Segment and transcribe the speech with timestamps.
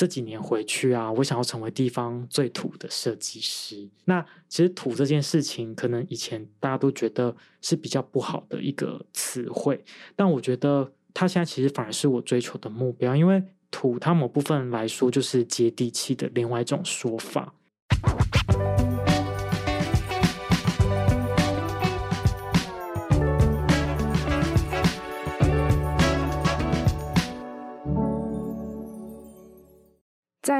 [0.00, 3.86] 这几年回去啊，我想要成为地方最土的设计师。
[4.06, 9.84] 那其实土这件事情，可能以前大家都觉得是比较不好的一个词汇，
[10.16, 17.52] 但我觉得它现在其实反而是我追求的目标，因为土它某部分来说就是接地气的另外一种说法。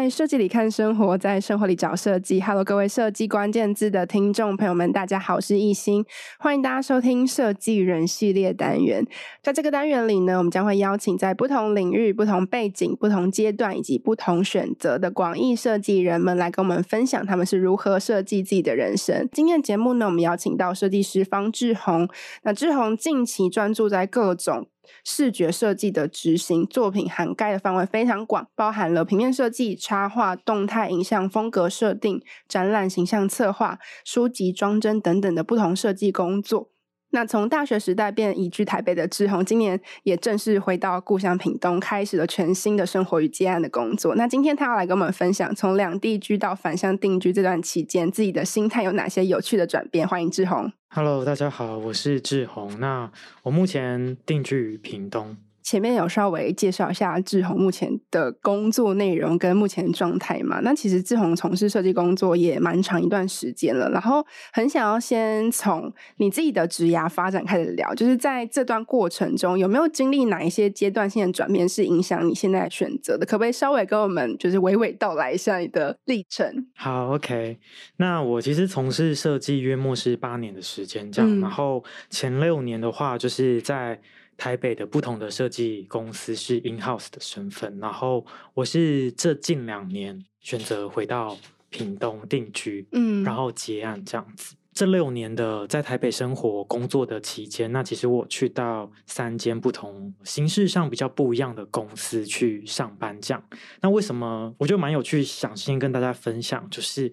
[0.00, 2.40] 在设计里看生活，在生活里找设计。
[2.40, 6.02] Hello，各位设计关键字的听众朋友们，大家好，我是亦欣，
[6.38, 9.06] 欢迎大家收听设计人系列单元。
[9.42, 19.28] 在这个单元里呢，我们将会邀请在不同领域、不同背景、不同阶段以及不同选择的广义设计人们来跟我们分享他们是如何设计自己的人生。
[19.30, 22.08] 今天的节目呢，我们邀请到设计师方志宏。
[22.44, 24.66] 那志宏近期专注在各种。
[25.04, 36.70] 视觉设计的执行作品涵盖的范围非常广，包含了平面设计、插画、动态影像、风格设定、展览形象策划、书籍装帧等等的不同设计工作。
[37.10, 44.14] 那从大学时代便移居台北的志宏，今年也正式回到故乡屏东，开始了全新的生活与接案的工作。
[44.14, 50.06] 那今天他要来跟我们分享，从两地居到返乡定居这段期间，自己的心态有哪些有趣的转变？
[50.06, 50.72] 欢迎志宏。
[50.88, 52.78] Hello，大家好，我是志宏。
[52.78, 53.10] 那
[53.42, 55.36] 我目前定居于屏东。
[55.70, 60.58] 前面有稍微介绍一下志宏目前的工作内容跟目前状态嘛？
[60.64, 73.24] 那其实志宏从事设计工作也蛮长一段时间了，然后很想要先从你自己的职涯发展开始聊，就是在这段过程中有没有经历哪一些阶段性的转变是影响你现在选择的？
[73.24, 76.66] 可不可以稍微跟我们就是娓娓道来一下你的历程？
[76.74, 77.60] 好，OK。
[77.98, 84.00] 那我其实从事设计约莫是八年的时间这样，嗯、然后前六年的话就是在。
[84.40, 88.24] 台北的不同的设计公司是 in house 的身份，然后
[88.54, 91.36] 我是这近两年选择回到
[91.68, 94.56] 屏东定居，嗯，然后结案这样子。
[94.72, 103.44] 这六年的在台北生活工作的期间，那其实我去到三间不同形式上比较不一样的公司去上班，这样。
[103.82, 107.12] 那为什么我觉得蛮有趣，想先跟大家分享，就是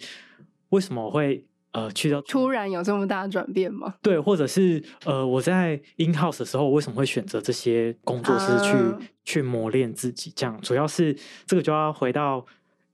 [0.69, 1.43] 为什么我会。
[1.77, 3.93] 呃，去到突然有这么大的转变吗？
[4.01, 10.33] 对，或者是呃，我在 in house 的时候，我为什么会选择这些工作室去、uh、去磨练自己？
[10.35, 11.15] 这样主要是
[11.45, 12.43] 这个就要回到。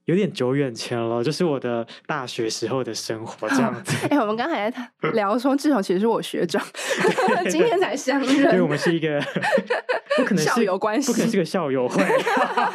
[0.05, 3.95] 有点久远前了，就是我的大学时候的生活这样 子。
[4.09, 6.61] 哎、欸，我们刚才在聊说，志宏其实是我学长
[7.49, 8.49] 今天才相认。
[8.49, 9.17] 对，我们是一个
[10.17, 12.03] 不可能是校友关系，不可能是个校友会。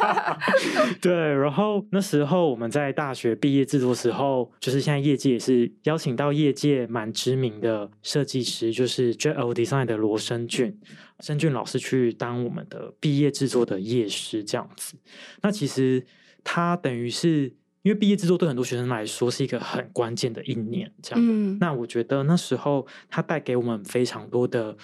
[1.01, 10.77] 对，然后那时候我们在大学毕业制作时候，就是现在业界也是邀请到业界蛮知名的设计师，就是 JL Design 的罗生俊，
[11.19, 14.95] 生俊老师去当我们的毕业制作的业师这样子。
[15.41, 16.05] 那其实。
[16.41, 21.19] 他等于是因为毕业制作对很多学生来说是一个很关键的一年，这样。
[21.21, 21.57] 嗯。
[21.59, 24.75] 那我觉得那时候他带给我们非常多的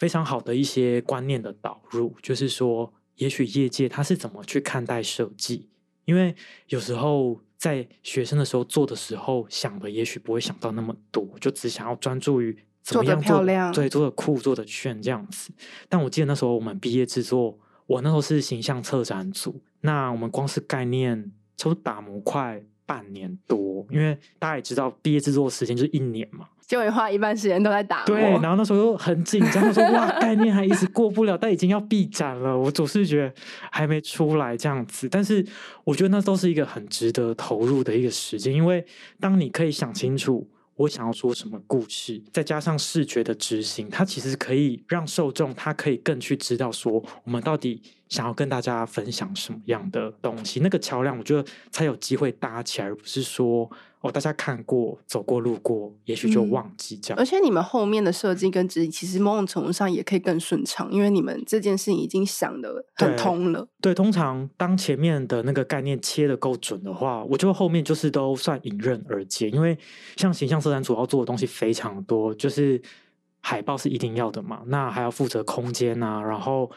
[0.00, 5.68] 非常好的一些观念的导入，就是说，也许业界他是怎么去看待设计，
[6.06, 6.34] 因为
[6.66, 15.52] 有时候在学生的时候做的时候想的也许不会想到那么多，就只想要专注于怎么样做，做得漂亮，对，做的酷，做的炫这样子。
[15.88, 17.56] 但我记得那时候我们毕业制作。
[17.86, 28.04] 我那时候是形象策展组，那我们光是概念，差不多打磨快半年多，因为大家也知道，毕业制作时间就是一年嘛，就会花一半时间都在打。
[28.04, 33.34] 对，然后那时候又很紧张，说哇，概念还一直过不了，但已经要闭展了，我总是觉得
[33.72, 35.08] 还没出来这样子。
[35.08, 35.44] 但是
[35.82, 38.86] 我觉得那都是一个很值得投入的一个时间，因为
[39.18, 40.48] 当你可以想清楚。
[40.76, 50.60] 我想要说什么故事，再加上视觉的执行，它其实可以让受众他可以更去知道说，我们到底想要跟大家分享什么样的东西。
[50.60, 53.70] 那个桥梁，我觉得才有机会搭起来，而不是说。
[54.02, 57.18] 哦，大家看过、走过、路过，也许就忘记这样。
[57.18, 57.20] 嗯。
[57.20, 63.60] 而且你们后面的设计跟执行，其实某种程度上也可以更顺畅，因为你们这件事情已经想得很 通了。
[63.78, 69.50] 对，对，通常当前面的那个概念切得够准的话，我觉得后面就是都算迎刃而解。
[69.50, 69.76] 因为
[70.16, 72.80] 像形象策展组要做的东西非常多，就是
[73.42, 76.70] 海报是一定要的嘛，那还要负责空间啊，然后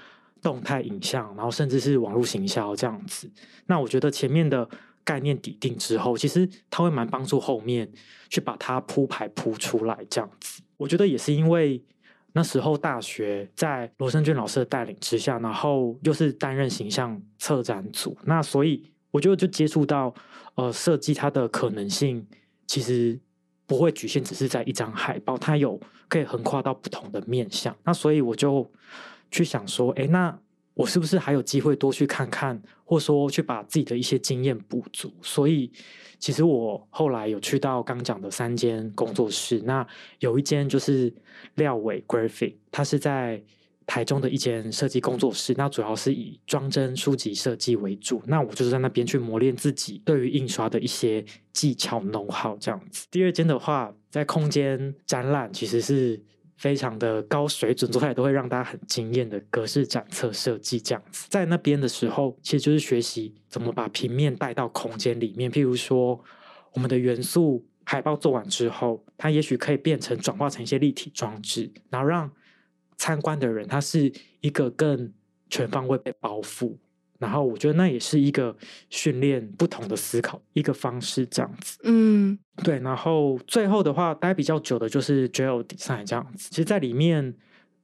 [0.44, 3.32] 动态影像，然后甚至是网络行销这样子。
[3.66, 4.70] 那我觉得前面的。
[5.06, 7.86] 概念底定之后，其实它会蛮帮助后面
[8.30, 10.62] 去把它铺排铺出来这样子。
[10.78, 11.84] 我觉得也是因为
[12.32, 20.16] 那时候大学在罗生俊老师的带领之下，然后又是担任形象策展组，那所以我觉得就接触到
[20.56, 22.26] 呃设计它的可能性，
[22.66, 23.20] 其实
[23.66, 27.76] 不会局限只是在一张海报，它有可以横跨到不同的面向。
[27.84, 28.72] 那所以我就
[29.34, 30.40] 去想说，哎，那
[30.76, 35.12] 我是不是还有机会多去看看，或说去把自己的一些经验补足？
[35.22, 35.70] 所以，
[36.20, 39.86] 其实我后来有去到刚讲的三间工作室，那
[40.20, 41.14] 有一间就是
[41.56, 43.44] 廖伟 Graphic，他是在。
[43.86, 48.24] 台中的一间设计工作室，那主要是以装帧书籍设计为主。
[48.28, 53.06] 那我就是在那边去磨练自己对于印刷的一些技巧 know-how 这样子。
[53.12, 56.18] 第二间的话，在空间展览，其实是
[56.58, 61.28] 非常的高水准，做出来都会让大家很惊艳的格式展册设计这样子。
[61.30, 65.52] 在那边的时候，其实就是学习怎么把平面带到空间里面。
[65.52, 66.24] 譬如说，
[66.74, 72.32] 我们的元素海报做完之后，它也许可以变成转化成一些立体装置，然后让。
[72.96, 75.12] 参观的人，他是一个更
[75.50, 76.78] 全方位被包覆，
[77.24, 78.56] 然后我觉得那也是一个
[78.90, 81.80] 训练不同的思考一个方式，这样子。
[81.84, 82.80] 嗯，对。
[82.80, 86.50] 然后最后的话，待比较久的就是 Joel Design 这样子。
[86.50, 87.34] 其实，在里面，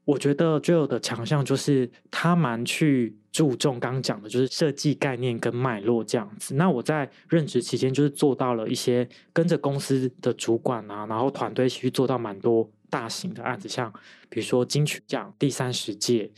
[0.04, 6.56] 我觉得 Joel 的强项就是他蛮去注重刚刚讲的，就是设计概念跟脉络这样子。
[6.56, 12.70] 那我在任职期间，就是做到了一些跟着公司的主管啊，然后团队一起去做到蛮多。
[12.92, 13.94] 大型的案子，像
[14.30, 16.32] 比如说金曲奖第三十届，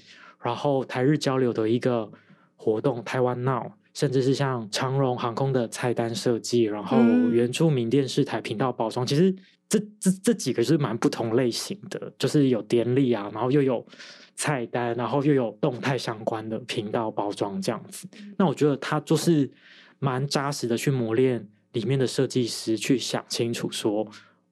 [0.43, 2.11] 然后台日交流的一个
[2.61, 6.97] 活动台湾 Now，甚至是像长荣航空的菜单设计，然后
[7.31, 9.35] 原住民电视台频道包装，嗯、其实
[9.67, 13.83] 这这这几个是蛮不同类型的，就是有典礼啊，然后又有
[14.35, 18.07] 菜单，然后又有动态相关的频道包装这样子。
[18.37, 19.49] 那我觉得他就是
[19.97, 24.07] 蛮扎实的去磨练里面的设计师，去想清楚说。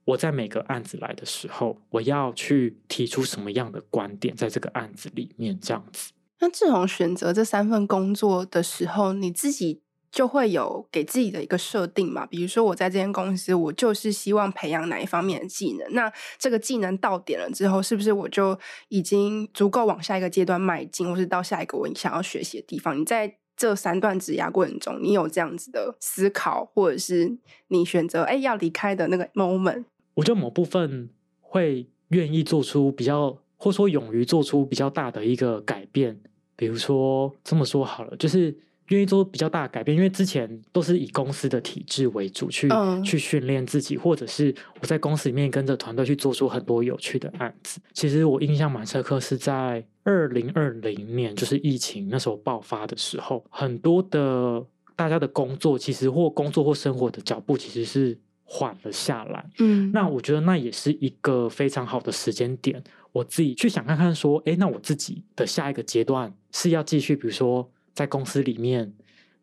[0.05, 6.11] 我在每个案子来的时候，我要去提出什么样的观点，在这个案子里面这样子。
[6.41, 9.81] 那志宏选择这三份工作的时候，你自己
[10.11, 12.25] 就会有给自己的一个设定嘛？
[12.25, 15.93] 比如说，我在这间公司，我就是希望培养哪一方面的技能。
[15.93, 18.57] 那这个技能到点了之后，是不是我就
[18.87, 22.99] 已经足够往下一个阶段迈进，或是到下一个我想要学习的地方？
[22.99, 27.37] 你在这三段职涯过程中，你有这样子的思考，或者是
[27.67, 29.83] 你选择哎要离开的那个 moment？
[30.15, 31.09] 我觉得某部分
[31.41, 36.21] 会愿意做出比较，或说勇于做出比较大的一个改变。
[36.59, 38.53] 比如说这么说好了，就是
[38.89, 47.79] 愿意做比较大的改变，因为之前都是以公司的体制为主去、嗯、去训练自己，或者是我在公司里面跟着团队去做出很多有趣的案子。
[47.93, 54.61] 其实我印象蛮深刻，是在二零二零年，就是疫情那时候爆发的时候，很多的
[54.97, 58.19] 大家的工作，其实或工作或生活的脚步，其实是。
[58.51, 68.93] 缓了下来，嗯，那我觉得那也是一个非常好的时间点，我自己去想看看说，诶，那我自己的下一个阶段是要继续，比如说在公司里面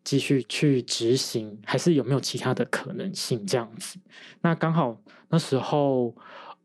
[0.03, 3.97] 继续去执行，还是有没有其他的可能性这样子？
[4.41, 4.99] 那刚好
[5.29, 6.15] 那时候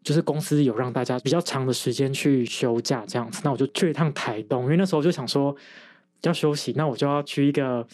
[0.03, 5.55] 就是公司有让大家比较长的时间去休假这样子，那我就去一趟台东，因为那时候就想说
[6.23, 7.87] 要休息，那我就要去一个。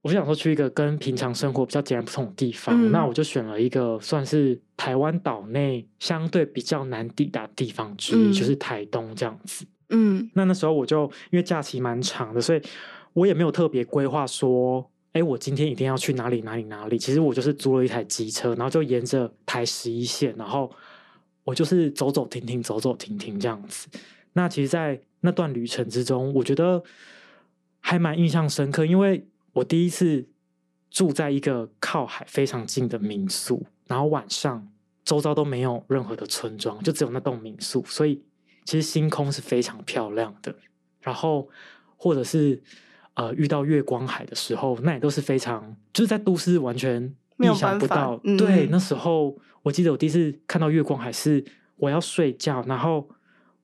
[0.00, 9.66] 我就想说去一个跟平常生活比较截然不同的地方，嗯，那我就选了一个算是台湾岛内相对比较难抵达的地方之一，嗯，就是台东这样子。
[9.90, 12.62] 嗯，那那时候我就因为假期蛮长的，所以
[13.12, 16.96] 我也没有特别规划说，哎，我今天一定要去哪里哪里哪里。
[16.96, 20.70] 其实我就是租了一台机车，然后就沿着台十一线，然后
[21.42, 23.88] 我就是走走停停，走走停停这样子。
[24.34, 26.80] 那其实，在那段旅程之中，我觉得
[27.80, 29.26] 还蛮印象深刻，因为。
[29.52, 30.26] 我第一次
[30.90, 34.66] 住在一个靠海非常近的民宿，然后晚上
[35.04, 38.22] 周遭都没有任何的村庄，就只有那栋民宿，所以
[38.64, 40.54] 其实星空是非常漂亮的。
[41.00, 41.48] 然后
[41.96, 42.62] 或者是
[43.14, 47.02] 呃遇到月光海的时候，那也都是非常就是在都市完全
[47.38, 48.20] 意想不到。
[48.24, 51.44] 嗯、对，那时候我记得我第一次看到月光海是
[51.76, 53.08] 我要睡觉，然后。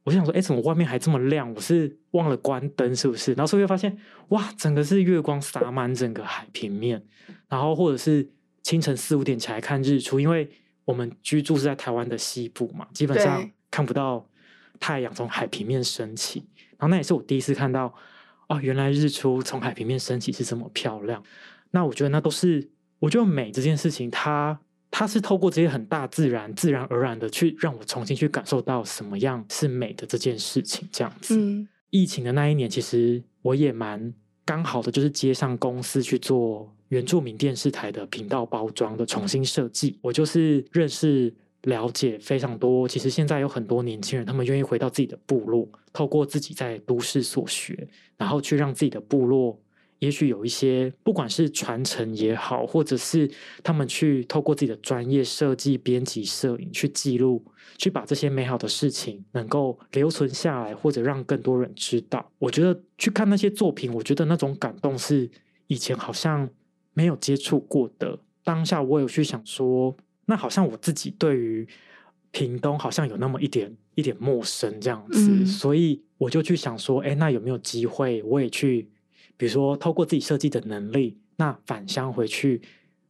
[0.05, 1.53] 我就想说，哎，怎么外面还这么亮？
[1.55, 3.33] 我是忘了关灯，是不是？
[3.33, 3.97] 然后所以会发现，
[4.29, 7.03] 哇，整个是月光洒满整个海平面。
[7.49, 8.29] 然后或者是
[8.63, 10.49] 清晨四五点起来看日出，因为
[10.85, 14.29] 我们居住是在台湾的西部嘛，基本上看不到
[14.79, 16.45] 太阳从海平面升起。
[16.73, 17.95] 然后那也是我第一次看到，
[18.49, 21.23] 哦，原来日出从海平面升起是这么漂亮。
[21.71, 24.61] 那我觉得那都是，我觉得美这件事情，它。
[24.97, 31.37] 它是透过这些很大自然、自然而然的去让我重新去感受到什么样是美的这件事情，这样子。
[31.37, 31.67] 嗯。
[31.91, 39.99] 疫情的那一年，其实我也蛮刚好的，就是接上公司去做原住民电视台的频道包装的重新设计。
[40.01, 42.87] 我就是认识、了解非常多。
[42.87, 49.61] 其实现在有很多年轻人，他们愿意回到自己的部落，透过自己在都市所学，然后去让自己的部落
[50.05, 53.31] 也许有一些，不管是传承也好，或者是
[53.63, 57.43] 他们去透过自己的专业设计、编辑、摄影去记录，
[57.79, 62.31] 去把这些美好的事情能够留存下来，或者让更多人知道。
[62.39, 65.31] 我觉得去看那些作品，我觉得那种感动是
[65.69, 66.47] 以前好像
[66.93, 68.19] 没有接触过的。
[68.45, 69.97] 当下我有去想说，
[70.27, 71.67] 那好像我自己对于
[72.31, 78.91] 屏东好像有那么一点一点陌生这样子，嗯、所以我就去想说，哎，那有没有机会我也去？
[79.37, 82.63] 比如说，透过自己设计的能力，那返乡回去，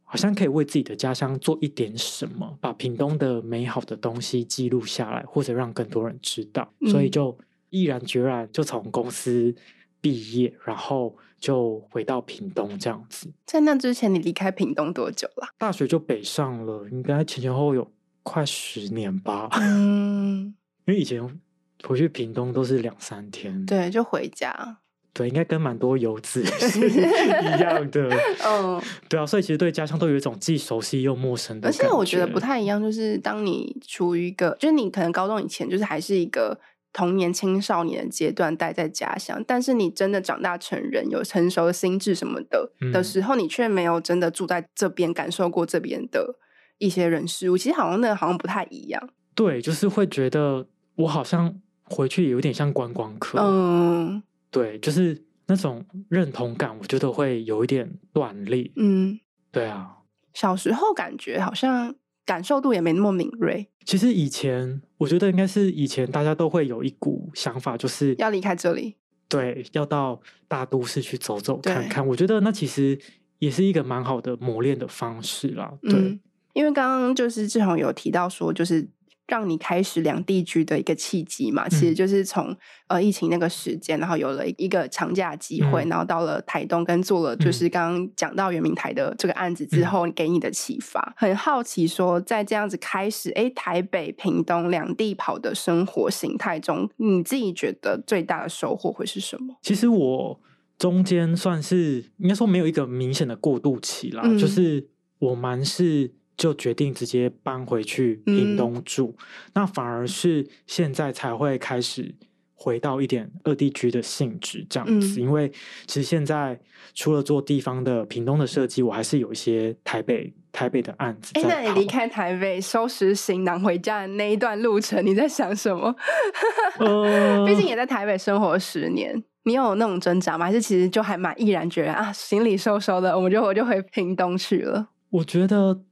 [0.03, 6.73] 好像可以为自己的家乡做一点什么，把屏东的美好的东西记录下来，或者让更多人知道。
[6.81, 7.37] 嗯、所以就
[7.71, 9.55] 毅然决然就从公司
[10.01, 13.31] 毕业，然后就回到屏东这样子。
[13.45, 15.49] 在那之前，你离开屏东多久了？
[15.59, 19.49] 大学就北上了，应该前前后后有快十年吧。
[19.61, 20.55] 嗯，
[20.87, 21.41] 因为以前
[21.83, 24.79] 回去屏东都是两三天，对，就回家。
[25.15, 28.09] 对，应该跟蛮多游子 是 一样的。
[28.45, 31.69] 嗯，对啊，所以其实对家乡都有一种既熟悉又陌生的。
[31.69, 36.59] 而且我觉得不太一样，就是当你处于一个，就是你可能高中以前就是还是一个
[36.93, 46.35] 童年青少年的阶段待在家乡，但是你真的长大成人，有成熟的心智什么的、嗯、的时候，你却没有真的住在这边，感受过这边的
[46.79, 47.57] 一些人事物。
[47.57, 49.09] 其实好像那个好像不太一样。
[49.37, 50.67] 对，就是会觉得
[50.97, 51.55] 我好像
[51.85, 53.39] 回去有点像观光客。
[53.41, 54.21] 嗯。
[54.55, 58.71] 对，就是那种认同感，我觉得会有一点断裂。
[58.77, 59.19] 嗯，
[59.51, 59.97] 对啊。
[60.33, 61.93] 小时候感觉好像
[62.25, 63.69] 感受度也没那么敏锐。
[63.85, 68.95] 其实以前，我觉得应该是以前大家都会有一股想法，就是要离开这里。
[69.29, 72.07] 对，要到大都市去走走看看。
[72.07, 72.97] 我觉得那其实
[73.41, 75.73] 也是一个蛮好的磨练的方式啦。
[75.83, 76.21] 对，嗯，
[76.53, 78.89] 因为刚刚就是志宏有提到说，就是。
[79.27, 82.57] 让你开始两地居的一个契机嘛，其实就是从、嗯、
[82.89, 91.01] 呃疫情那个时间，然后有了一个长假机会，嗯、然后到了台东跟做了就是刚刚讲到圆明台的这个案子之后，给你的启发。
[91.01, 99.57] 嗯、很好奇说，在这样子开始，哎，台北、屏东两地跑的生活形态中，你自己觉得最大的收获会是什么？
[99.63, 100.41] 其实我
[100.77, 104.89] 中间算是应该说没有一个明显的过渡期啦，嗯、就是
[105.19, 106.13] 我蛮是。
[106.37, 109.25] 就决定直接搬回去屏东住，嗯、
[109.55, 112.15] 那反而是现在才会开始
[112.55, 115.21] 回到一点二地居的性质这样子。
[115.21, 115.51] 嗯、因为
[115.87, 116.59] 其实现在
[116.95, 121.33] 除了做地方的屏东的设计，我还是有一些台北台北的案子。
[121.35, 125.95] 哎，那你离开台北收拾行囊回家的那一段路程，你在想什么？
[126.79, 130.47] 呃、毕竟也在台北生活十年，你有那种挣扎吗？
[130.47, 134.89] 还是其实就还蛮毅然决然啊，行李收收的，我们就我就回屏东去了。
[135.11, 135.83] 我觉得。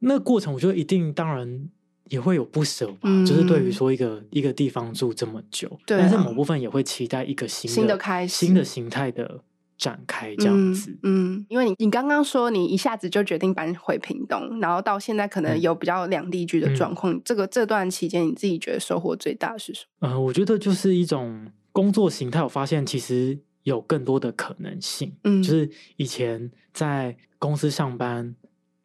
[0.00, 1.68] 那过程，我觉得一定当然
[2.08, 9.42] 也会有不舍吧，嗯、就是对于说一个一个地方住这么久，对啊、但是某部分也会期待一个新的新的开始、新的形态的
[9.76, 10.90] 展开这样子。
[11.02, 20.08] 嗯，嗯，因为你你刚刚说你一下子就决定搬回屏东，然后到现在可能有比较两地居的状况，嗯、这个这段期间你自己觉得收获最大是什么？
[20.08, 25.12] 呃，我觉得就是一种工作形态，我发现其实有更多的可能性。
[25.24, 28.34] 嗯，就是以前在公司上班，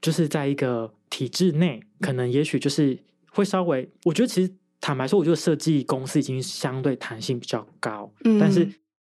[0.01, 0.91] 就是在一个。
[1.13, 2.97] 体制内可能也许就是
[3.29, 4.51] 会稍微，我觉得其实
[4.81, 8.67] 坦白说，我觉得设计公司已经相对弹性比较高，嗯，但是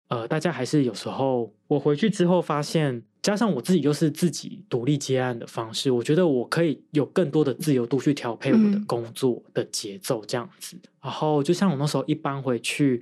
[0.08, 10.78] 呃，大家还是有时候我回去之后发现，加上我自己又是自己独立接案的方式，我觉得我可以有更多的自由度去调配我的工作的节奏这样子。
[10.78, 13.02] 嗯，然后就像我那时候一搬回去，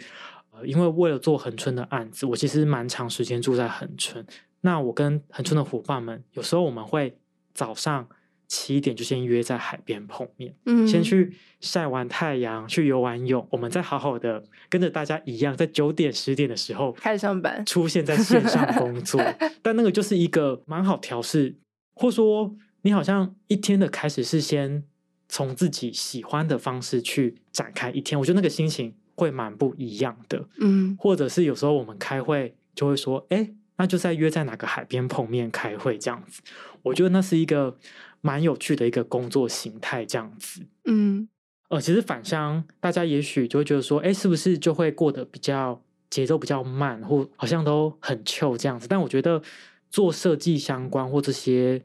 [0.49, 4.25] 呃，因为为了做恒春的案子，我其实蛮长时间住在恒春。
[4.61, 7.15] 那我跟恒春的伙伴们，有时候我们会
[7.53, 8.07] 早上。
[8.47, 19.21] 七点就先约在海边碰面，嗯，先去晒完太阳，去游完泳，我们再好好的跟着大家一样，在九点十点的时候开始上班，出现在线上工 作。
[19.61, 21.57] 但那个就是一个蛮好调试，
[21.95, 24.81] 或说你好像一天的开始是先
[25.27, 36.41] 从自己喜欢的方式去展开一天，我觉得那个心情会蛮不一样的，嗯，或者是有时候我们开会就会说，哎，那就在约在哪个海边碰面开会这样子，
[36.83, 37.77] 我觉得那是一个。
[38.21, 40.61] 蛮有趣的一个工作形态，这样子。
[40.85, 41.27] 嗯，
[41.69, 48.87] 呃，其实返乡，大家也许就会觉得说，哎，是不是就会过得比较节奏比较慢，或好像都很 chill 这样子？
[48.87, 49.41] 但我觉得
[49.89, 51.81] 做设计相关或这些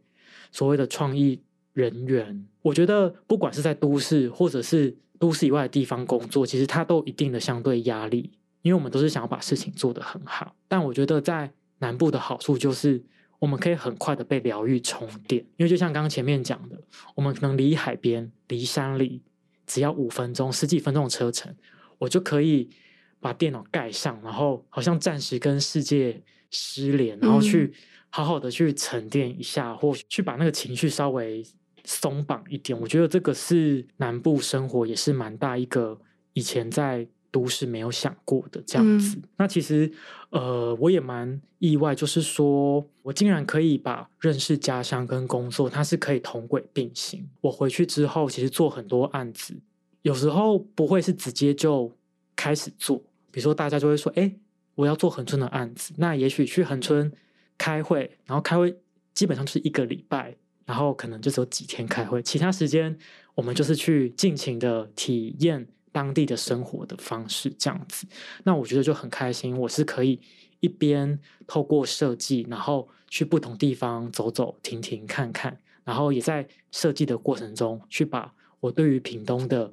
[0.51, 1.41] 所谓的创意
[1.73, 8.31] 人员，我觉得不管是在都市或者是都市以外的地方工作，其实它都有一定的相对压力，
[8.63, 10.55] 因为我们都是想要把事情做得很好。
[10.67, 13.03] 但我觉得在南部的好处就是。
[13.43, 16.81] 我们可以很快的被疗愈充电，因为就像刚刚前面讲的，
[17.17, 19.21] 我们可能离海边、离山里
[19.67, 21.53] 只要五分钟、十几分钟的车程，
[21.99, 22.71] 我就可以
[23.19, 26.23] 把电脑盖上，然后好像暂时跟世界
[26.53, 27.75] 失联，然后去
[28.11, 31.45] 好好的去沉淀一下，或去把那个情绪稍微
[31.83, 32.81] 松绑一点。
[32.81, 36.01] 我觉得这个是南部生活也是蛮大一个
[36.35, 37.09] 以前在。
[37.33, 39.91] 都是没有想过的这样子，嗯、那其实
[40.29, 47.27] 呃，我也蛮意外，就是说我竟然可以把认识家乡跟工作，它是可以同轨并行。
[47.41, 49.55] 我回去之后，其实做很多案子，
[50.03, 51.91] 有时候不会是直接就
[52.37, 52.99] 开始做，
[53.31, 54.31] 比如说大家就会说，哎，
[54.75, 57.11] 我要做恒春的案子，那也许去恒春
[57.57, 58.77] 开会，然后开会
[59.15, 60.37] 基本上就是一个礼拜，
[60.67, 62.95] 然后可能就只有几天开会，其他时间
[63.35, 65.67] 我们就是去尽情的体验。
[65.93, 68.07] 当地的生活的方式这样子，
[68.43, 69.57] 那我觉得就很开心。
[69.57, 70.19] 我是可以
[70.61, 79.71] 一边透过设计，然后去不同地方走走停停看看，然后也在设计的过程中去把我对于屏东的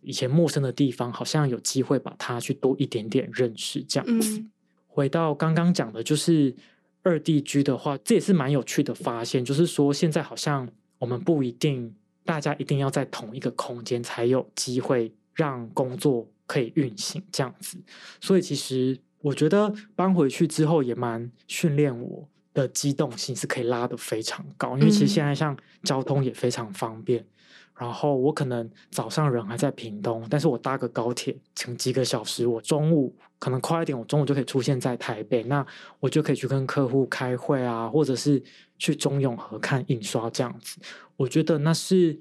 [0.00, 4.38] 以前陌生的地方，好像有机会把它去多一点点认识这样子。
[4.38, 4.50] 嗯。
[4.88, 6.54] 回到刚刚讲的，就是
[7.02, 10.68] 二地居的话，这也是蛮有趣的发现，就是说现在好像
[10.98, 11.94] 我们不一定
[12.24, 15.12] 大家一定要在同一个空间才有机会。
[15.34, 17.78] 让工作可以运行这样子，
[18.20, 24.76] 所以其实我觉得搬回去之后也蛮训练我的机动性，是可以拉得非常高。
[24.76, 27.26] 因为其实现在像交通也非常方便，嗯、
[27.78, 35.66] 然后我可能早上人还在屏东，但是我搭个高铁，乘几个小时，我中午可能快一点，我中午就可以出现在台北，那
[35.98, 38.42] 我就可以去跟客户开会啊，或者是
[38.78, 40.78] 去中永和看印刷这样子。
[41.16, 42.20] 我觉得那是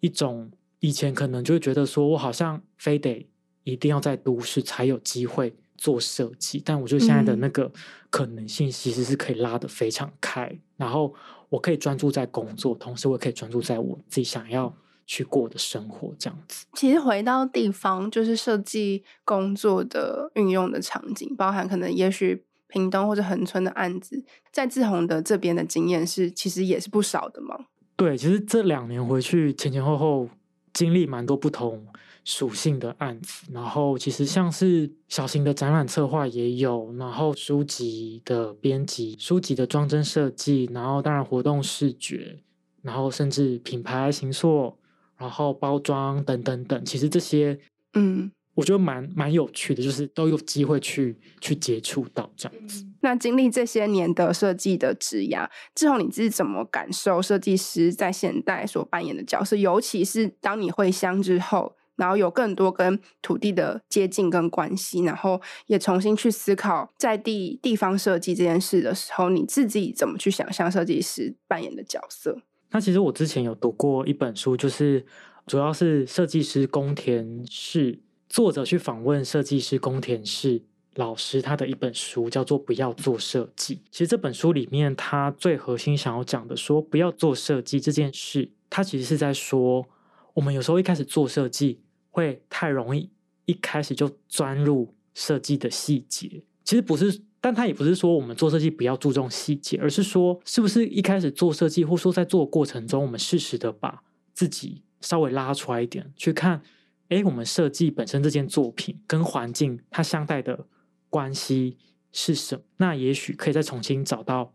[0.00, 0.50] 一种。
[0.80, 3.26] 以前可能就会觉得说，我好像非得
[3.64, 7.70] 一定要在都市才有机会做设计，但我觉得现在的那个
[8.08, 11.14] 可能性其实是可以拉得非常开，嗯、然后
[11.50, 14.74] 我可以专注在工作，同时我也可以专注在我自己想要
[15.06, 16.64] 去过的生活，这样子。
[16.72, 27.66] 其实回到地方，就是设计工作的运用的场景，包含可能也许屏东或者恒春的案子，在志宏的这边的经验是，其实也是不少的嘛。
[27.96, 30.30] 对，其实这两年回去前前后后。
[30.72, 31.86] 经历蛮多不同
[32.24, 42.38] 属性的案子，然后其实像是小型的展览策划也有，然后书籍的编辑、书籍的装帧设计，然后当然活动视觉，
[42.82, 44.76] 然后甚至品牌行塑，
[45.16, 47.58] 然后包装等等等，其实这些，
[47.94, 48.30] 嗯。
[48.52, 52.84] 我觉得蛮蛮有趣的，就是都有机会去去接触到这样子。
[53.00, 59.56] 那经历这些年的设计的职涯，之后，你是怎么感受设计师在现代所扮演的角色？
[59.56, 72.42] 尤其是当你回乡之后，然后有更多跟土地的接近跟关系，然后也重新去思考在地地方设计这件事的时候，你自己怎么去想象设计师扮演的角色？
[72.70, 75.04] 那其实我之前有读过一本书，就是
[75.46, 78.00] 主要是设计师宫田氏。
[78.28, 80.62] 作者去访问设计师宫田氏
[80.96, 83.76] 老师，他的一本书叫做《不要做设计》。
[83.90, 89.86] 其实这本书里面，他最核心想要讲的，说不要做设计这件事，他其实是在说，
[90.34, 93.08] 我们有时候一开始做设计会太容易，
[93.46, 96.42] 一开始就钻入设计的细节。
[96.64, 104.02] 其实不是，但他也不是说我们做设计不要注重细节，而是说，是不是一开始做设计，或说在做的过程中，我们适时的把
[104.34, 106.60] 自己稍微拉出来一点，去看。
[107.08, 110.66] 哎，我们设计本身这件作品跟环境它相带的
[111.10, 111.76] 关系
[112.12, 112.62] 是什么？
[112.78, 114.54] 那也许可以再重新找到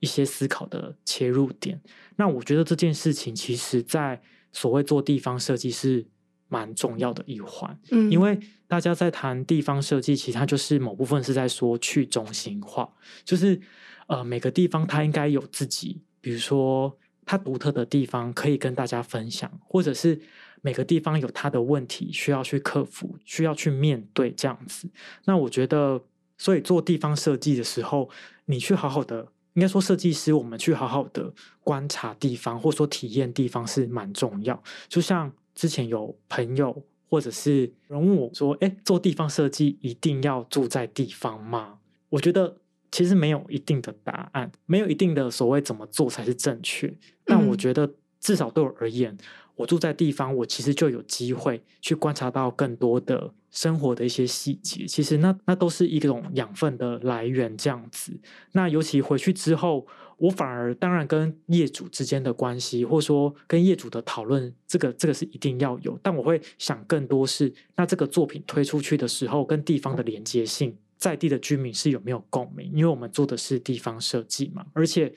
[0.00, 1.78] 一些思考的切入点。
[2.16, 6.06] 那我觉得这件事情其实，在所谓做地方设计是
[6.48, 7.78] 蛮重要的一环。
[7.90, 12.88] 嗯，因为大家在谈地方设计，其实它就是某部分是在说去中心化，
[13.24, 13.60] 就是
[14.06, 20.20] 呃每个地方它应该有自己，比如说它独特的地方可以跟大家分享，或者是。
[20.62, 24.88] 每个地方有它的问题需要去克服，需要去面对这样子。
[25.24, 26.00] 那我觉得，
[26.36, 28.08] 所以做地方设计的时候，
[28.46, 34.62] 你去好好的，应该说设计师，我们去好好的观察地方，或者说体验地方是蛮重要。
[34.88, 41.78] 就像之前有朋友或者是人问我说：“哎，做地方设计一定要住在地方吗？”
[42.10, 42.56] 我觉得
[42.90, 46.92] 其实没有一定的答案，没有一定的所谓怎么做才是正确。
[47.24, 47.90] 但我觉得
[48.20, 49.16] 至少对我而言。
[49.58, 54.86] 我住在地方，我其实就有机会去观察到更多的生活的一些细节。
[54.86, 58.12] 其实那那都是一种养分的来源，这样子。
[58.52, 59.84] 那尤其回去之后，
[60.16, 65.98] 我反而当然跟业主之间的关系，或者说跟业主的讨论，这个这个是一定要有。
[66.04, 72.70] 但我会想更多是，那这个作品推出去的时候，跟地方的连接性，在地的居民是有没有共鸣？
[72.72, 74.64] 因为我们做的是地方设计嘛。
[74.72, 75.12] 而且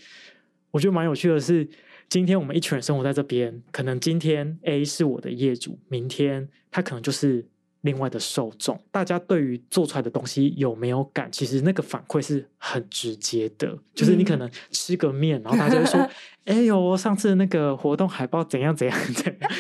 [0.72, 1.70] 我觉得蛮有趣的是。
[2.12, 7.48] 今天我们一群人生活在这边，可能今天 A 是我的业主，明天他可能就是
[7.84, 13.78] 另外的受众，大家对于做出来的东西有没有感，其实那个反馈是很直接的。
[13.96, 16.02] 就是你可能吃个面，然后大家就说：
[16.44, 19.52] “哎呦，上次那个活动海报怎样怎样怎样。”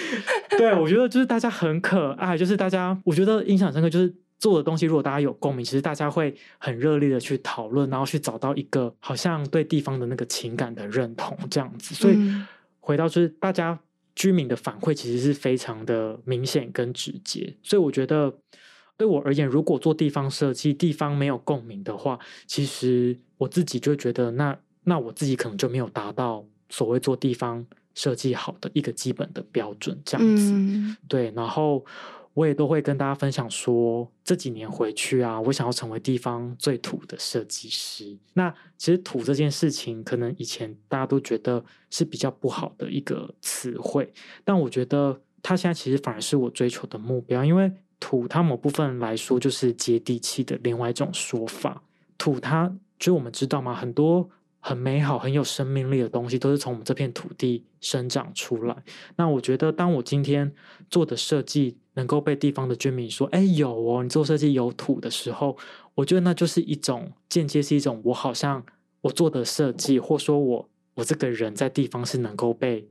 [0.57, 11.95] 对，我觉得就是大家很可爱，就是大家我觉得印象深刻，就是做的东西，如果大家有共鸣，其实大家会很热烈的去讨论，然后去找到一个好像对地方的那个情感的认同这样子。
[11.95, 12.17] 所以
[12.81, 13.79] 回到就是大家。
[14.13, 18.31] 居民的反馈其实是非常的明显跟直接，所以我觉得
[18.97, 30.51] 对我而言，如果做地方设计，地方没有共鸣的话，其实我自己就觉得那那我自己可能就没有达到所谓做地方设计好的一个基本的标准，这样子。
[30.51, 31.83] 嗯、对，然后。
[32.33, 38.17] 我也都会跟大家分享说，这几年回去啊，我想要成为地方最土的设计师。
[38.33, 44.11] 那其实“土”这件事情，可能以前大家都觉得是比较不好的一个词汇，
[44.45, 47.43] 但我觉得它现在其实反而是我追求的目标。
[47.43, 51.83] 因为“土”它某部分来说就是接地气的另外一种说法。
[52.17, 53.75] 土它，就我们知道嘛？
[53.75, 54.29] 很多
[54.61, 58.75] 很美好、很有生命力的东西，都是从我们这片土地生长出来。
[59.17, 60.49] 那我觉得，当我今天
[60.89, 65.57] 做的设计，能够被地方的居民说：“哎，有哦，你做设计有土的时候，
[65.95, 68.63] 我觉得那就是一种间接是一种我好像
[69.01, 72.87] 我做的设计，或说我我这个人在地方是能够被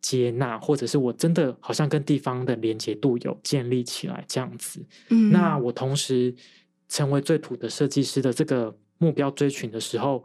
[0.00, 4.84] 接纳，或者是我真的好像跟地方的连接度有建立起来这样子。
[5.10, 6.34] 嗯，那我同时
[6.88, 10.24] 成为最土的设计师的这个目标追寻的时候，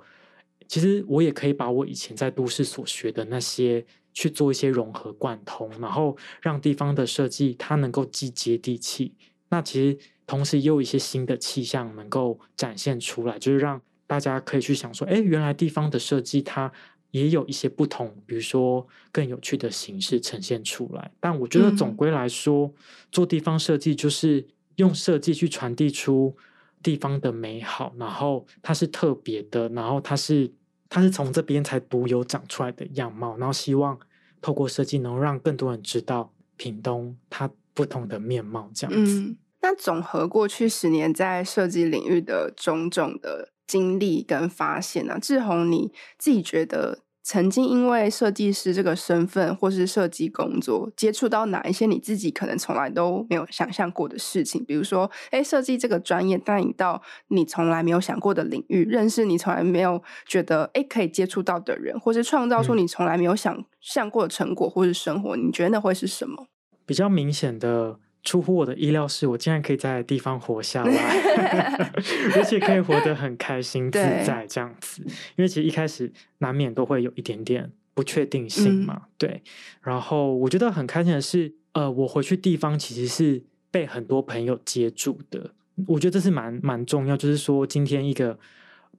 [0.68, 3.86] 其实我也可以把我以前在都市所学的那些。”
[4.18, 9.14] 去做一些融合贯通，然后让地方的设计它能够既接地气，
[9.50, 16.72] 那其实同时也有一些新的气象能够展现出来，就是让大家可以去想说，哎，原来地方的设计它
[17.12, 21.12] 也有一些不同，比如说更有趣的形式呈现出来。
[21.20, 22.74] 但我觉得总归来说，嗯、
[23.12, 24.44] 做地方设计就是
[24.78, 26.36] 用设计去传递出
[26.82, 30.52] 地方的美好，然后它是特别的，然后它是
[30.90, 34.00] 它是从这边才独有长出来的样貌，然后希望。
[34.40, 39.36] 透过设计，能让更多人知道屏东它不同的面貌，这样子。
[39.62, 47.00] 那总和过去十年在设计领域的种种的经历跟发现呢，啊，志宏你自己觉得？
[47.30, 54.64] 曾经因为设计师这个身份或是设计工作，接触到哪一些你自己可能从来都没有想象过的事情？
[54.64, 66.48] 比如说，哎，设计这个专业带你到你从来没有想过的领域，认识你从来没有觉得哎可以接触到的人，或是创造出你从来没有想象过的成果或是生活，你觉得那会是什么？
[66.86, 68.00] 比较明显的。
[68.28, 70.92] 出乎我的意料是，我竟然可以在地方活下来，
[72.36, 75.02] 而且可以活得很开心自在这样子。
[75.38, 79.42] 因为其实一开始难免都会有一点点不确定性嘛，嗯、对。
[79.82, 85.52] 然后我觉得很开心的是，呃，我回去地方其实是被很多朋友接住的。
[85.88, 88.38] 我觉得这是蛮蛮重要，就是说今天一个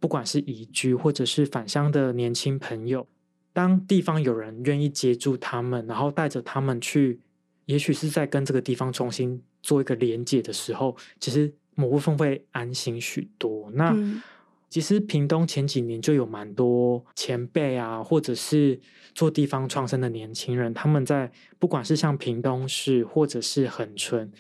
[0.01, 3.07] 不管是移居或者是返乡的年轻朋友，
[3.53, 7.21] 当地方有人愿意接住他们，然后带着他们去。
[7.69, 13.71] 也许是在跟这个地方重新做一个连接的时候，其实某部分会安心许多。
[13.75, 14.23] 那、嗯、
[14.71, 18.81] 其实屏东前几年就有蛮多前辈啊，或者是
[19.15, 24.33] 做地方创生的年轻人，他们在不管是像屏东市或者是恒春，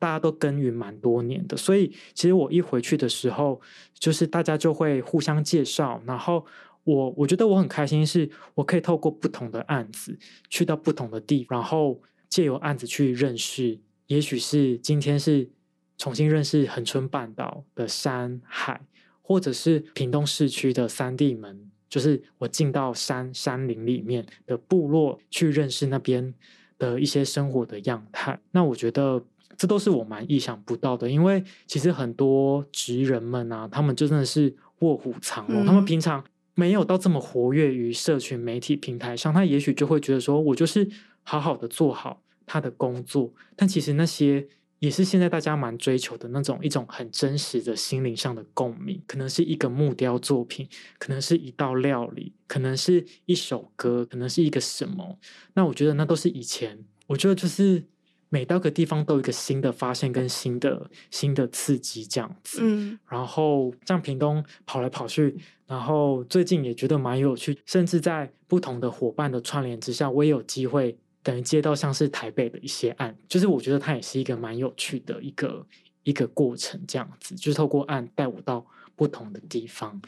[0.00, 1.56] 大家都耕耘蛮多年的。
[1.56, 3.60] 所以其实我一回去的时候，
[3.96, 6.44] 就是大家就会互相介绍，然后
[6.82, 10.18] 我我觉得我很开心，是我可以透过不同的案子
[10.48, 12.00] 去到不同的地，然后。
[12.32, 15.50] 借由案子去认识，也许是今天是
[15.98, 18.80] 重新认识恒春半岛的山海，
[19.20, 26.32] 或者是屏东市区的三地门，就是我进到山山林里面的部落去认识那边
[26.78, 28.40] 的一些生活的样态。
[28.52, 29.22] 那我觉得
[29.58, 40.88] 这都是我蛮意想不到的，因为其实很多职人们啊，他们就真的是卧虎藏龙，嗯、他们平常没有到这么活跃于社群媒体平台上，他也许就会觉得说我就是。
[41.22, 44.46] 好好的做好他的工作，但其实那些
[44.78, 55.18] 也是现在大家蛮追求的那种一种很真实的心灵上的共鸣，可能是一个木雕作品，可能是一道料理，可能是一首歌，可能是一个什么。
[55.54, 57.84] 那我觉得那都是以前，我觉得就是
[58.28, 62.58] 每到个地方都有一个新的发现跟新的新的刺激这样子。
[62.62, 65.38] 嗯，然后像屏东跑来跑去。
[65.64, 75.66] 然后最近也觉得蛮有趣，甚至在不同的伙伴的串联之下，我也有机会等于接到像是台北的一些案，就是我觉得它也是一个蛮有趣的一个
[76.02, 80.00] 一个过程，这样子，就是透过案带我到不同的地方。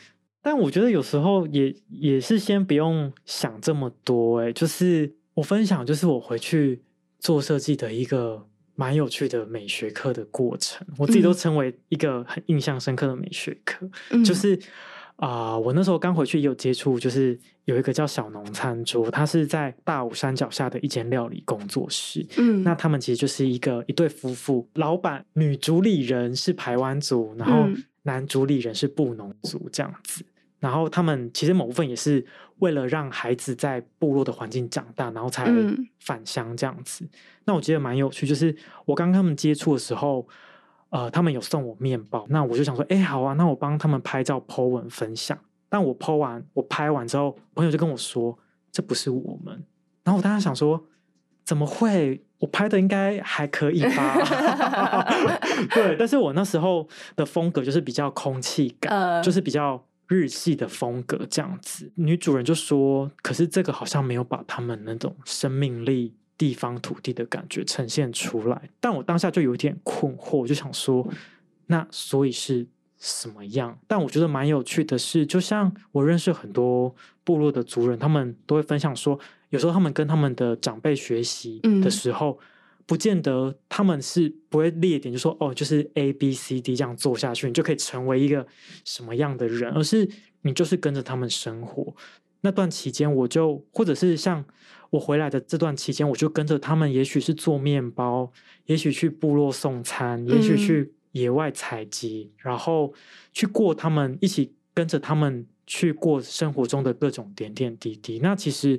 [0.43, 6.83] 但我觉得有时候也也是先不用想这么多，诶，就是我分享，就是我回去
[7.19, 13.89] 做设计的一个蛮有趣的美学课的过程，我自己都称为一个很印象深刻的美学课。
[14.11, 14.59] 嗯、就是
[15.17, 22.27] 啊、呃，我那时候刚回去也有接触，就是有一个叫小农餐桌，它是在大武山脚下的一间料理工作室。
[22.37, 27.69] 嗯，那他们其实就是一个一对夫妇，老板女主理人是排湾族，然后
[28.03, 30.25] 男主理人是布农族这样子。
[30.59, 32.25] 然后他们其实某部分也是
[32.59, 35.47] 为了让孩子在部落的环境长大，然后才
[36.01, 37.05] 返乡这样子。
[37.05, 37.11] 嗯、
[37.45, 38.55] 那我觉得蛮有趣，就是
[38.87, 40.27] 我刚跟他们接触的时候，
[40.95, 45.37] 呃，他们有送我面包，那我就想说，哎，好啊，那我帮他们拍照 po 文分享。
[45.69, 48.39] 但我 po 完，我拍完之后，朋友就跟我说，
[48.71, 49.65] 这不是我们。
[50.05, 50.85] 然后我当时想说，
[51.45, 52.25] 怎么会？
[52.39, 54.23] 我拍的应该还可以吧？
[55.75, 59.85] 对，但是我那时候的风格就是比较空气感，呃、就是比较。
[60.07, 71.07] 日系的风格这样子，女主人就说：“可是这个好像没有把他们那种生命力、地方土地的感觉呈现出来。”但我当下就有点困惑，我就想说
[71.67, 72.67] ：“那所以是
[72.99, 76.95] 什么样？”但我觉得蛮有趣的是，就像我认识很多
[77.25, 79.19] 部落的族人，他们都会分享说，
[79.51, 82.39] 有时候他们跟他们的长辈学习的时候。
[82.41, 82.47] 嗯
[82.87, 88.47] 不见得他们是不会列点，就说哦，就是 A B C D 这样做下去，你就可以成为一个
[88.85, 90.07] 什么样的人，而是
[90.43, 91.97] 你就是跟着他们生活。
[92.45, 94.45] 那段期间，我就或者是像
[94.91, 98.31] 我回来的这段期间，我就跟着他们，也许是做面包，
[98.67, 102.95] 也许去部落送餐，也许去野外采集，嗯、然后
[103.33, 108.21] 去过他们一起跟着他们去过生活中的各种点点滴滴。
[108.21, 108.79] 那其实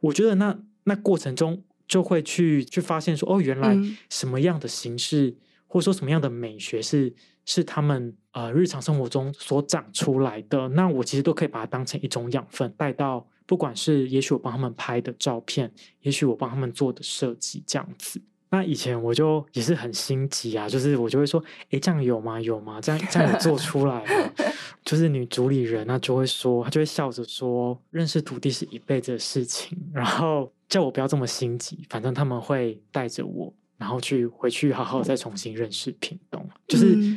[0.00, 1.62] 我觉得那那过程中。
[1.86, 3.76] 就会去去发现说，哦，原来
[4.08, 10.68] 什么样的形式，嗯、或者说什么样的美学是是他们呃日常生活中所长出来的。
[10.68, 18.20] 那我其实都可以把它当成一种养分，带到不管是也许我帮他们拍的照片，也许我帮他们做的设计这样子。
[18.50, 22.40] 那以前我就也是很心急啊，就是我就会说，诶，这样有吗？
[22.40, 22.80] 有吗？
[22.80, 24.04] 这样这样做出来？
[24.84, 30.52] 就是女主理人，呢就会说，她就会笑着说，认识土地是一辈子的事情，然后。
[30.66, 36.44] 叫我不要这么心急，反正他们会带着我，然后去回去好好再重新认识屏东。
[36.66, 37.16] 就是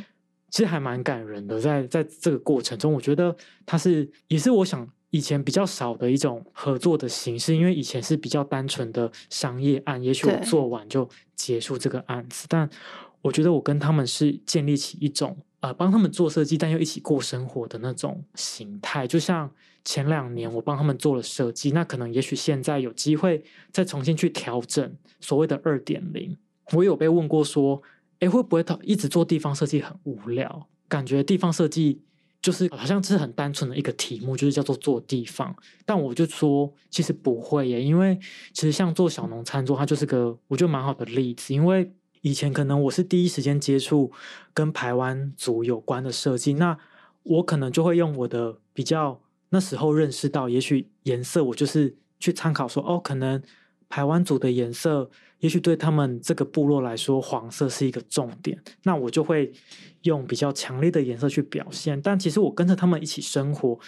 [0.50, 3.34] 其实还蛮感人的，在在这个过程中，我觉得
[3.64, 12.68] 它是也是我想以前比较少的一种合作的形式，因为以前是比较单纯的商业案，也许我做完就结束这个案子，但
[13.22, 19.50] 我觉得我跟他们是建立起一种呃帮他们做设计，但又一起过生活的那种形态，就像。
[19.84, 26.36] 前两年我帮他们做了设计，那可能也许现在有机会再重新去调整所谓的二点零。
[26.72, 27.80] 我有被问过说，
[28.20, 30.68] 诶，会不会他一直做地方设计很无聊？
[30.88, 32.00] 感觉地方设计
[32.40, 35.54] 就是好像是很单纯的一个题目，就是叫做做地方。
[35.84, 38.18] 但我就说，其实不会耶，因为
[38.52, 41.52] 其实像做小农餐桌，它就是个我觉得蛮好的例子。
[41.52, 44.10] 因为以前可能我是第一时间接触
[44.54, 46.76] 跟台湾族有关的设计，那
[47.22, 49.20] 我可能就会用我的比较。
[49.50, 53.42] 那时候认识到，也许颜色我就是去参考说，哦，可能
[53.88, 59.52] 台湾族的颜色，也许对他们这个部落来说，黄色是一个重点，那我就会
[60.02, 62.00] 用比较强烈的颜色去表现。
[62.00, 63.78] 但其实我跟着他们一起生活，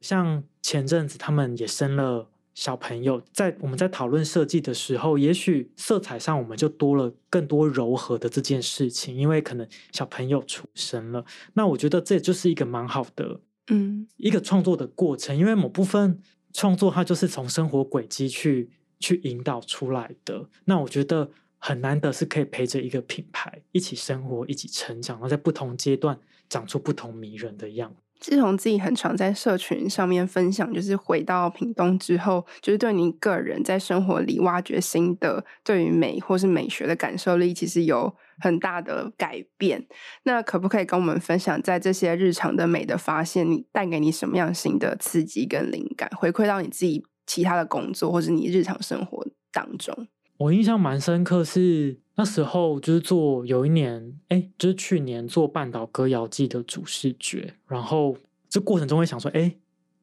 [0.00, 13.40] 像前阵子他们也生了小朋友，在我们在讨论设计的时候，也许色彩上我们就多了更多柔和的这件事情，因为可能小朋友出生了，那我觉得这就是一个蛮好的。
[13.68, 16.18] 嗯，一个创作的过程，因为某部分
[16.52, 18.68] 创作它就是从生活轨迹去
[19.04, 20.48] 去引导出来的。
[20.64, 27.94] 那我觉得很难得是可以陪着一个品牌一起生活、一起成长，然后在不同阶段长出不同迷人的样。
[28.20, 39.86] 自从自己很常在社群上面分享，就是回到屏东之后，就是对你个人在生活里挖掘新的对于美或是美学的感受力，其实有很大的改变。
[40.22, 50.06] 那可不可以跟我们分享，在这些日常的美的发现，你带给你什么样新的刺激跟灵感，回馈到你自己其他的工作或者你日常生活当中？
[50.36, 58.16] 我印象蛮深刻是那时候就是做有一年，哎，就是去年做半岛歌谣祭的主视觉，然后
[58.48, 59.54] 这过程中会想说，哎，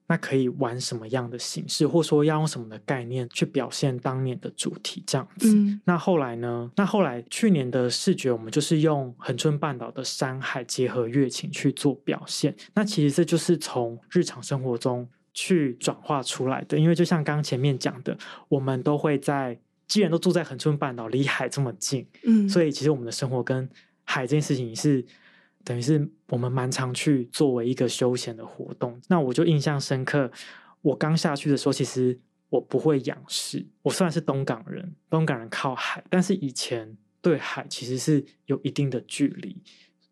[0.08, 5.54] 那可以玩什么样的形式，或者说要用什么的概念去表现当年的主题这样子。
[5.54, 6.72] 嗯、那后来呢？
[6.78, 12.56] 那后来去年的视觉，我们就是用恒春半岛的山海结合乐琴去做表现。
[12.74, 18.18] 那其实这就是从日常生活中去转化出来的，因为就像刚前面讲的，
[18.50, 19.60] 我们都会在。
[19.88, 23.70] 既然都住在恒春半岛，离海这么近，嗯，所以其实我们的生活跟
[24.06, 25.06] 海这件事情是，
[25.66, 28.98] 等于是我们蛮常去作为一个休闲的活动。
[29.10, 30.32] 那我就印象深刻，
[30.82, 32.18] 我刚下去的时候，其实
[32.48, 33.68] 我不会仰视。
[33.82, 39.62] 我虽然是东港人，东港人靠海，但是以前对海其实是有一定的距离。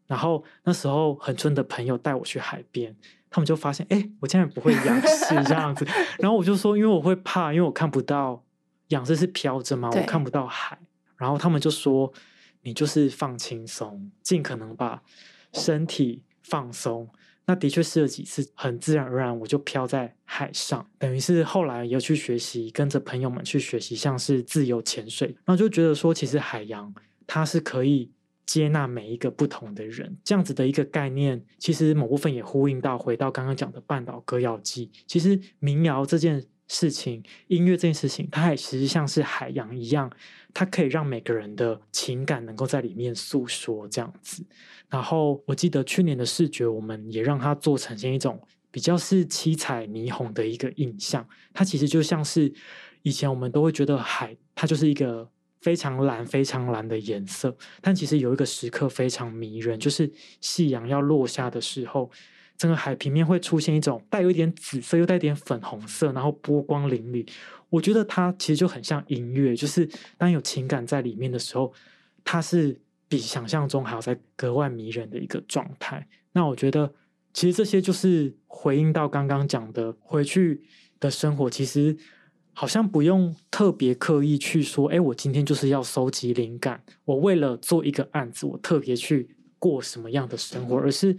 [0.10, 2.96] 然后那时候恒春的朋友带我去海边，
[3.30, 5.86] 他们就发现，哎，我竟然不会仰视这样子。
[6.18, 8.44] 然后我就说，因为我会怕，因为我看不到
[8.88, 10.80] 仰视是飘着嘛，我看不到海。
[11.16, 12.12] 然后他们就说，
[12.64, 15.04] 你就是放轻松，尽可能把
[15.54, 17.08] 身体放松。
[17.46, 26.92] 那的确试了几次，很自然而然我就飘在海上，等于是后来有去学习，跟着朋友们去学习，像是自由潜水，然后就觉得说，其实海洋
[27.28, 28.12] 它是可以。
[28.50, 34.90] 接纳每一个不同的人，这样子的一个概念，其实某部分也呼应到回到刚刚讲的半岛歌谣祭。
[35.06, 40.12] 其实民谣这件事情，音乐这件事情，它也其实像是海洋一样，
[40.52, 44.44] 它可以让每个人的情感能够在里面诉说这样子。
[44.90, 51.24] 然后我记得去年的视觉，我们也让它做呈现一种比较是七彩霓虹的一个印象。
[51.54, 52.52] 它其实就像是
[53.04, 55.30] 以前我们都会觉得海，它就是一个。
[55.62, 62.10] 非常蓝、非常蓝的颜色，但其实有一个时刻非常迷人，就是夕阳要落下的时候，
[62.58, 67.28] 整个海平面会出现一种带有一点紫色，又带点粉红色，然后波光粼粼。
[67.70, 71.74] 我觉得它其实就很像音乐，就是当有情感在里面的时候，
[72.24, 76.08] 它是比想象中还要再格外迷人的一个状态。
[76.32, 76.94] 那我觉得，
[77.34, 80.64] 其实这些就是回应到刚刚讲的回去
[81.02, 81.98] 的生活，其实。
[82.60, 86.84] 好像不用特别刻意去说，哎，我今天就是要收集灵感。
[87.06, 91.16] 我为了做一个案子，我特别去过什么样的生活，而是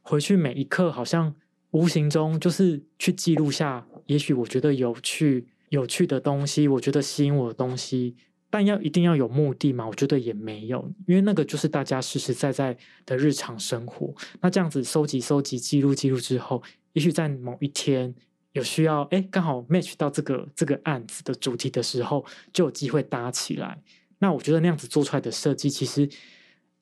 [0.00, 1.32] 回去每一刻，好像
[1.70, 8.16] 无形中就是去记录下，也许我觉得有趣、有趣的东西，我觉得吸引我的东西。
[8.50, 9.86] 但要一定要有目的吗？
[9.86, 14.12] 我觉得也没有，因为那个就是大家实实在在的日常生活。
[14.40, 16.60] 那这样子收集、收集、记录、记录之后，
[16.94, 18.12] 也许在某一天。
[18.52, 23.78] 有需要哎，刚好 match 到这个这个案子的主题的时候，就有机会搭起来。
[24.18, 26.08] 那我觉得那样子做出来的设计，其实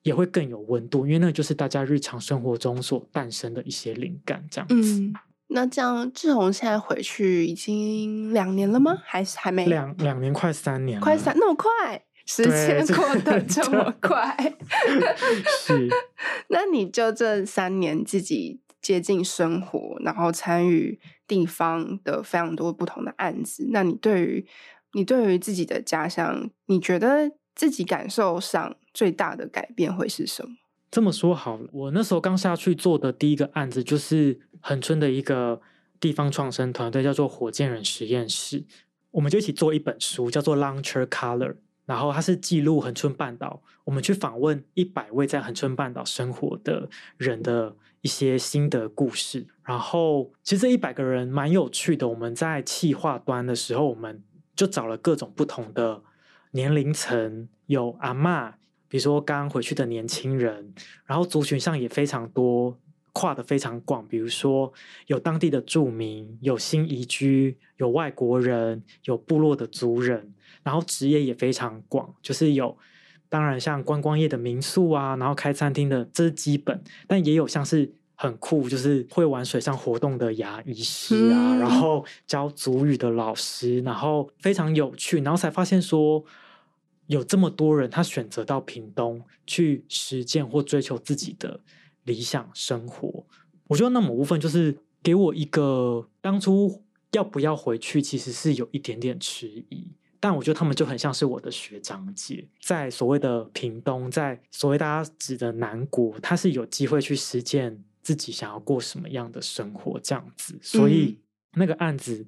[0.03, 5.01] 也会更有温度，因为那就是大家日常生活中所诞生的一些灵感，这样子。
[5.01, 5.13] 嗯，
[5.47, 8.97] 那这样志宏现在回去已经两年了吗？
[9.03, 9.65] 还是还没？
[9.65, 14.35] 两两年快三年了，快三那么快，时间过得这么 快。
[15.65, 15.89] 是。
[16.49, 23.67] 那你就这三年自己接近生活，然后参与地方的非常多不同的案子。
[23.71, 24.47] 那你对于
[24.93, 30.55] 你对于自己的家乡，你觉得自己感受上最大的改变会是什么？
[30.89, 35.61] 这么说好了，我那时候刚下去做的第一个案子，就是恒春的一个
[35.99, 38.65] 地方创生团队，叫做火箭人实验室。
[39.11, 41.49] 我们就一起做一本书，叫做《Launcher Color》，
[41.85, 47.75] 然后它是记录恒春半岛，我们去访问一百位在恒春半岛生活的人的。
[48.01, 52.07] 一些新的故事，然后其实这一百个人蛮有趣的。
[52.07, 54.23] 我们在企划端的时候，我们
[54.55, 56.01] 就找了各种不同的
[56.51, 58.53] 年龄层，有阿嬷，
[58.87, 60.73] 比如说刚回去的年轻人，
[61.05, 62.79] 然后族群上也非常多，
[63.13, 64.07] 跨得非常广。
[64.07, 64.73] 比如说
[65.05, 70.33] 有当地的住民，有新移居，有外国人，有部落的族人，
[70.63, 72.75] 然后职业也非常广，就是有。
[73.31, 76.83] 当然，像观光业的民宿啊，然后开餐厅的，这是基本。
[77.07, 85.21] 但也有像是很酷，就是会玩水上活动的牙医师啊，嗯、然后教族语的老师，然后非常有趣。
[85.21, 86.21] 然后才发现说，
[87.07, 91.61] 有这么多人他选择到屏东去实践或追求自己的
[92.03, 93.25] 理想生活。
[93.69, 99.87] 我觉得那某部分就是给我一个当初要不要回去，其实是有一点点迟疑。
[100.21, 110.57] 但我觉得他们就很像是我的学长姐，在所谓的屏东，在所谓大家指的南国，他是有机会去实践自己想要过什么样的生活这样子。
[110.61, 111.19] 所以
[111.55, 112.23] 那个案子，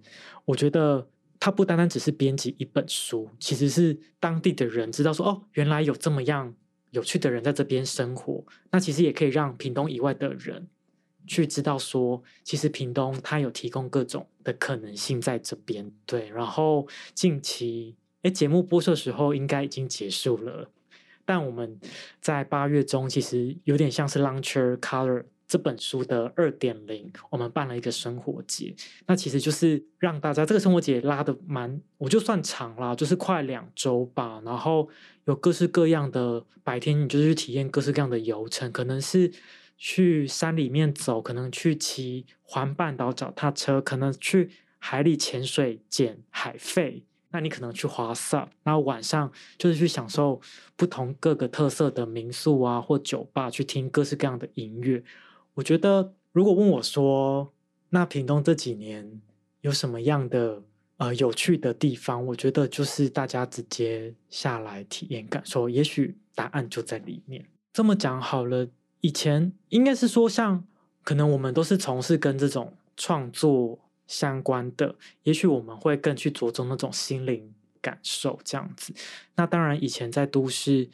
[0.46, 1.08] 我觉得
[1.40, 6.56] 他不单单只是编辑一本书，其实是当地的人知道说，哦，原来有这么样
[6.90, 10.68] 有趣的人在这边生活，那其实也可以让屏东以外的人。
[11.26, 16.30] 去知道说，其实屏东它有提供各种的可能性在这边，对。
[16.30, 20.70] 然后近期，哎，节目播出的时候应该已经结束了，
[21.26, 21.80] 但我们
[22.22, 34.42] 在八月中其实有点像是《Launcher Color》这本书的二点零，我们办了一个生活节，那其实就是让大家这个生活节拉得蛮，我就算长啦，就是快两周吧。
[34.44, 34.90] 然后
[35.26, 39.32] 有各式各样的白天，你就是去体验各式各样的游程，可能是。
[39.78, 47.04] 去山里面走，可能去骑环半岛脚踏车，可能去海里潜水捡海废。
[47.32, 50.40] 那你可能去滑 SUP，然后晚上就是去享受
[50.76, 55.04] 不同各个特色的民宿啊或酒吧，去听各式各样的音乐。
[55.56, 57.54] 我觉得，如果问我说，
[57.90, 59.22] 那屏东这几年
[59.62, 60.62] 有什么样的
[60.98, 62.26] 呃有趣的地方？
[62.28, 66.18] 我觉得就是大家直接下来体验感受，也许。
[66.36, 67.46] 答案就在里面。
[67.72, 68.68] 这么讲好了，
[69.04, 70.64] 以前应该是说，像
[71.04, 73.78] 可能我们都是从事跟这种创作
[74.08, 78.94] 相关的，也许我们会更去着重那种心灵感受这样子。
[79.36, 80.90] 那当然，以前在都市，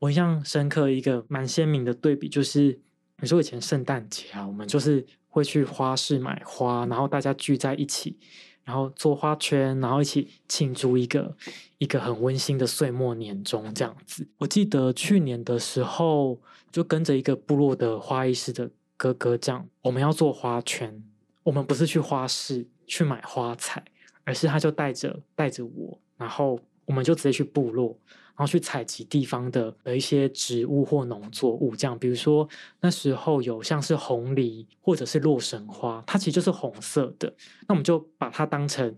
[0.00, 2.80] 我印象深刻一个蛮鲜明的对比，就是
[3.20, 8.18] 你说以前圣诞节啊，我们就是会去花市买花，然后大家聚在一起。
[8.64, 11.36] 然后做花圈，然后一起庆祝一个
[11.78, 14.26] 一个很温馨的岁末年终这样子。
[14.38, 16.40] 我记得去年的时候，
[16.76, 21.02] 就跟着一个部落的花艺师的哥哥这样，我们要做花圈。
[21.42, 23.82] 我们不是去花市去买花材，
[24.24, 27.98] 而是他就带着带着我，然后我们就直接去部落。
[28.36, 32.46] 然后去采集地方的的一些植物或农作物，这样，比如说
[32.82, 37.32] 那时候有像是红梨或者是洛神花，它其实就是红色的。
[37.66, 38.94] 那我们就把它当成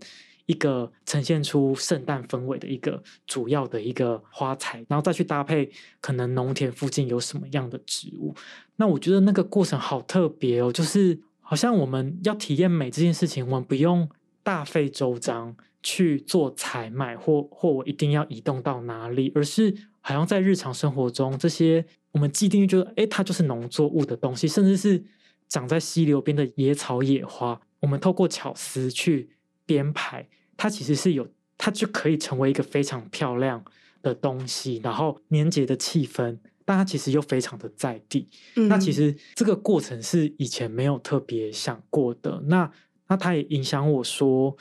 [0.49, 5.71] 一个呈现出圣诞氛围的一个主要的一个花材，然后再去搭配
[6.01, 8.33] 可能农田附近有什么样的植物。
[8.77, 14.09] 那我觉得那个过程好特别哦，就是好像我们要体验美这件事情，我们不用
[14.43, 15.55] 大费周章。
[15.81, 25.01] 去做采买，或或我一定要移动到哪里，而是好像在日常生活中，这些我们既定觉得，哎，它就是农作物的东西，甚至是
[25.47, 29.29] 长在溪流边的野草野花，我们透过巧思去
[29.65, 30.27] 编排，
[30.59, 31.25] 它其实是有，
[31.57, 33.63] 它就可以成为一个非常漂亮
[34.01, 38.27] 的东西，然后年节的气氛，但它其实又非常的在地。
[38.57, 38.67] 嗯。
[38.67, 42.69] 那其实这个过程是以前没有特别想过的，那
[43.07, 44.57] 那它也影响我说。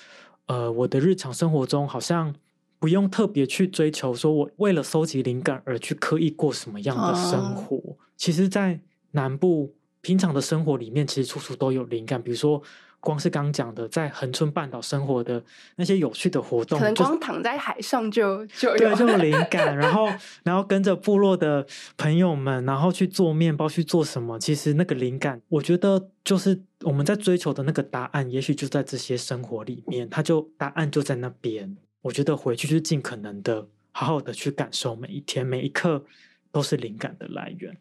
[0.51, 2.35] 呃，我的日常生活中好像
[2.79, 7.77] 不用特别去追求，说我为了收集灵感而去刻意过什么样的生活。
[7.77, 7.97] Oh.
[8.17, 8.81] 其实，在
[9.11, 12.23] 南部平常的生活里面，其实处处都有灵感。
[12.23, 12.63] 比如说，
[13.01, 15.43] 光是刚讲的，在恒春半岛生活的
[15.77, 19.75] 那些有趣的活动，可能光躺在海上就就有对，就有灵感。
[19.79, 20.09] 然后，
[20.43, 24.39] 然后跟着部落的朋友们，然后去做面包，去做什么？
[24.39, 26.63] 其实那个灵感，我觉得就是。
[26.85, 31.77] 我们在追求的那个答案，也许就在这些生活里面，它就答案就在那边。
[32.03, 36.05] 我觉得回去就是尽可能的好好的去感受每一天每一刻，
[36.53, 37.77] 都是灵感的来源。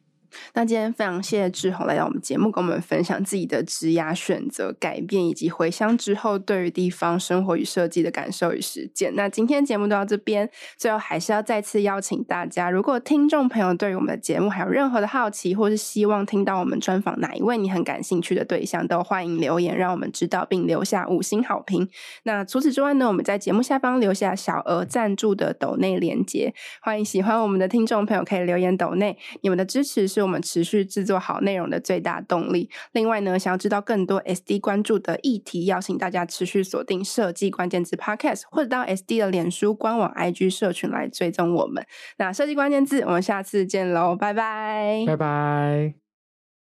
[0.54, 9.14] 那今天非常谢谢志宏来到我们节目，跟我们分享自己的职涯选择、改变，以及回乡之后对于地方生活与设计的感受与实践。
[9.16, 21.88] 那今天节目就到这边，最后还是要再次邀请大家，如果听众朋友对于我们的节目还有任何的好奇，或是希望听到我们专访哪一位你很感兴趣的对象，都欢迎留言让我们知道，并留下五星好评。
[22.24, 32.70] 那除此之外呢，我们在节目下方留下小额赞助的抖内连接，欢迎喜欢我们的听众朋友可以留言抖内，你们的支持是我们持续制作好内容的最大动力。
[32.92, 41.86] 另外呢，想要知道更多 SD 关注的议题，邀请大家持续锁定设计关键字 Podcast，或者到 SD 的脸书官网 IG 社群来追踪我们。
[42.18, 46.07] 那设计关键字，我们下次见喽，拜拜，拜拜。